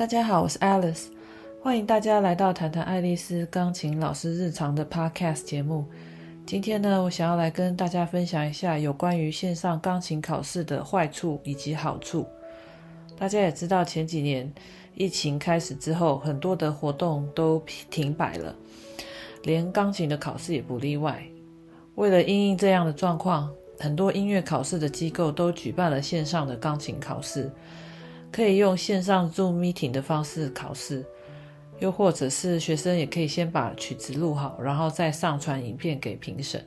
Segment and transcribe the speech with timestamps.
[0.00, 1.08] 大家好，我是 Alice，
[1.62, 5.84] 欢迎大家来到谈谈爱丽丝钢琴老师日常的 Podcast 节目。
[6.46, 12.26] 今天呢，我想要来跟大家分享一下有关于线上钢琴考试的坏处以及好处。
[13.18, 14.50] 大家也知道，前几年
[14.94, 18.56] 疫情开始之后，很多的活动都停摆了，
[19.42, 21.22] 连钢琴的考试也不例外。
[21.96, 27.52] 为了应应这样的状况，很多音乐考试的机构都举办了线上的钢琴考试。
[28.32, 31.04] 可以用线上 Zoom Meeting 的方式考试，
[31.80, 36.64] 又或者是学生也可以先把曲子录好，然后再上传影片给评审。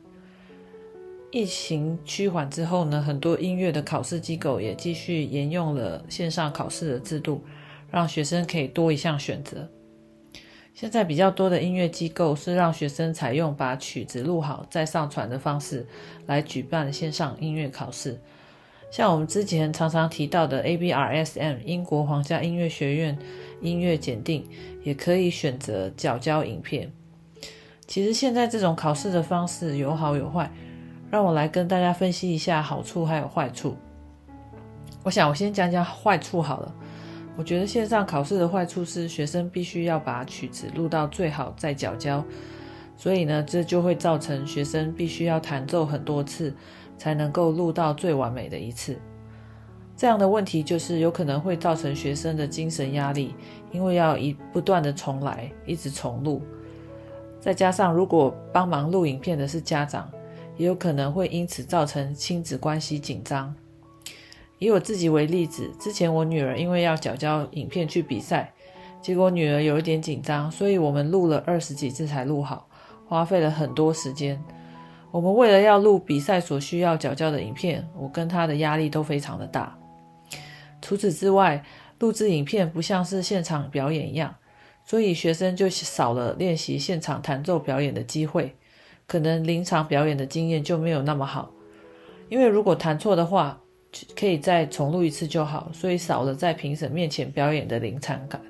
[1.31, 7.43] 疫情趋缓之后呢，很多音乐的考试机构也继续沿用了线上考试的制度，
[7.89, 9.67] 让学生可以多一项选择。
[10.75, 15.87] 现在比较多的音乐机构是让学生采用把曲子录好再上传的方式
[16.25, 18.19] 来举办线上音乐考试。
[18.93, 23.17] 像我们之前常常提到的 ABRSM 英国皇家音乐学院
[23.59, 24.47] 音乐检定，
[24.83, 26.91] 也可以选择缴交影片。
[27.87, 30.51] 其实现在这种考试的方式有好有坏，
[31.09, 33.75] 让我来跟大家分析一下好处还有坏处。
[35.01, 36.71] 我想我先讲讲坏处好了。
[37.35, 42.23] 我觉得线上考试的坏处是学生必须要把曲子录到最好再缴交，
[42.95, 46.53] 所以呢，这就会造成学生必须要弹奏很多次。
[47.03, 48.97] 才能够录到最完美的一次。
[49.97, 53.35] 这样的问题就是有可能会造成学生的精神压力，
[53.73, 56.41] 因为要一不断的重来，一直重录。
[57.41, 60.09] 再加上如果帮忙录影片的是家长，
[60.55, 63.53] 也有可能会因此造成亲子关系紧张。
[64.59, 68.53] 以我自己为例子，之前我女儿因为要缴交影片去比赛，
[69.01, 72.65] 结果女儿有一点紧张，所以我们录了二十几次才录好，
[73.05, 74.41] 花费了很多时间。
[75.13, 79.77] 我们为了要录比赛所需要缴交的影片，我跟他的压力都非常的大。
[80.81, 81.63] 除此之外，
[81.99, 84.33] 录制影片不像是现场表演一样，
[84.83, 88.55] 所以学生就少了练习现场弹奏表演的机会，
[89.05, 91.51] 可能临场表演的经验就没有那么好。
[92.27, 93.61] 因为如果弹错的话，
[94.15, 98.41] 可以再重录一次就好，所以少了在评审面前表演的临场感。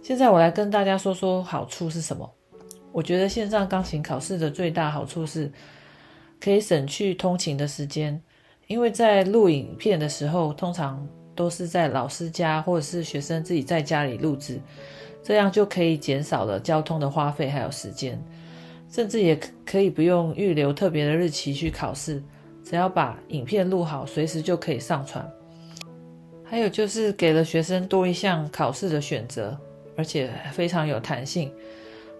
[0.00, 2.32] 现在我来跟大家说说好处是什么。
[2.92, 5.50] 我觉得线上钢琴考试的最大好处是，
[6.40, 8.20] 可以省去通勤的时间，
[8.66, 14.58] 因为在录影片的时候，通常都是在老师家或者是学生自己在家里录制，
[15.22, 18.18] 这样就可以减少了交通的花费还有时间，
[18.90, 22.22] 甚至也可以不用预留特别的日期去考试，
[22.64, 25.30] 只要把影片录好，随时就可以上传。
[26.42, 29.58] 还有就是给了学生多一项考试的选择，
[29.96, 31.52] 而且非常有弹性。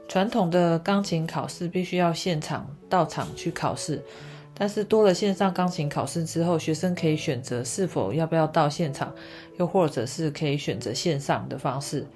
[0.08, 4.00] 传统的钢琴考试必须要现场到场去考试，
[4.54, 9.12] 但是多了线上钢琴考试之后，学生可以选择是否要不要到现场，
[9.58, 12.06] 又或者是可以选择线上的方式。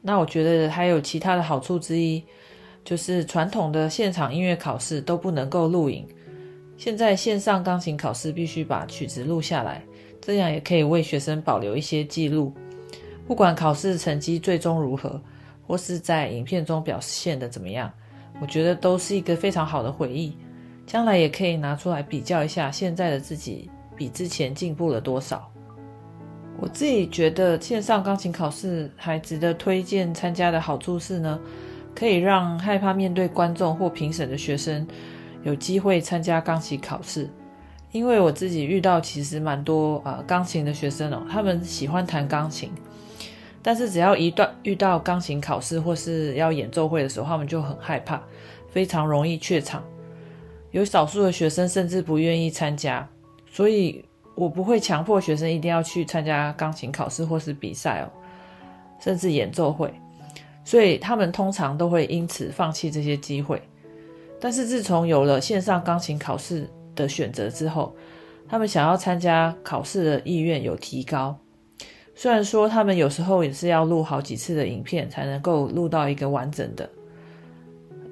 [0.00, 2.24] 那我觉得还有其他的好处之一，
[2.84, 6.08] 就是传统的现场音乐考试都不能够录影，
[6.76, 9.84] 现在线上钢琴考试必须把曲子录下来，
[10.20, 12.52] 这样也可以为学生保留一些记录，
[13.28, 15.20] 不管考试成绩最终如何。
[15.66, 17.90] 或是在影片中表现的怎么样，
[18.40, 20.36] 我觉得都是一个非常好的回忆，
[20.86, 25.48] 将来也可以拿出来比较一下，现在的自己比之前进步了多少。
[26.58, 31.40] 我自己觉得线上钢琴考试还值得推荐参加的好处是呢，
[31.94, 34.86] 可以让害怕面对观众或评审的学生
[35.42, 37.28] 有机会参加钢琴考试，
[37.90, 42.70] 因为我自己遇到其实蛮多呃钢琴的学生哦，他们喜欢弹钢琴。
[43.62, 48.20] 但是只要一段遇到钢琴考试或是要演奏会的时候，他们就很害怕，
[48.68, 49.82] 非常容易怯场。
[50.72, 53.08] 有少数的学生甚至不愿意参加，
[53.50, 58.10] 所以我不会强迫学生一定要去参加钢琴考试或是比赛哦，
[58.98, 59.92] 甚至演奏会。
[60.64, 63.60] 所以他们通常都会因此放弃这些机会。
[64.40, 67.94] 但是自从有了线上钢琴考试的选择之后，
[68.48, 71.38] 他们想要参加考试的意愿有提高。
[72.14, 76.88] 虽然说他们有时候也是要录好几次的影片才能够录到一个完整的，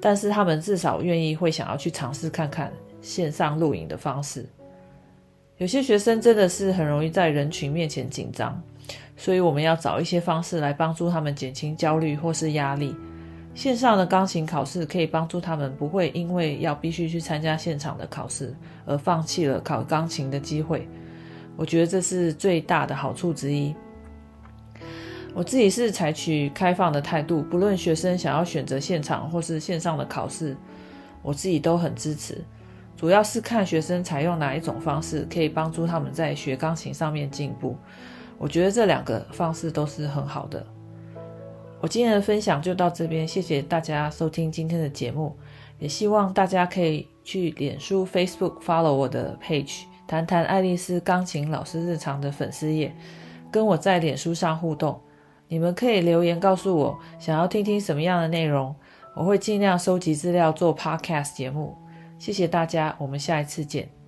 [0.01, 2.71] 但是他们至少愿意会想要去尝试看看
[3.01, 4.45] 线上录影的方式。
[5.57, 8.59] 有些学生真的是很容易在人群面前紧张，
[9.15, 12.95] 所以我们要找一些方式来帮助他们减轻焦虑或是压力。
[13.53, 18.55] 线上的钢琴考试可以帮助他们不会因为要必须去参加现场的考试
[18.85, 20.87] 而放弃了考钢琴的机会。
[21.55, 23.75] 我觉得这是最大的好处之一。
[25.33, 30.55] 我自己是采取开放的态度，不论学生想要选择现场或是线上的考试，
[31.21, 32.43] 我自己都很支持。
[32.97, 37.75] 主要是看学生采用哪一种方式，可以帮助他们在学钢琴上面进步。
[38.37, 40.65] 我觉得这两个方式都是很好的。
[41.79, 45.35] 我今天的分享就到这边，谢谢大家收听今天的节目，
[45.79, 52.93] 也希望大家可以去脸书 Facebook follow 我的 page，谈谈爱丽丝钢琴老师日常的粉丝页，
[53.49, 54.99] 跟我在脸书上互动。
[55.51, 58.73] 你们可以留言告诉我想要听听什么样的内容，
[59.13, 61.75] 我会尽量收集资料做 podcast 节目。
[62.17, 64.00] 谢谢大家，我们下一次见。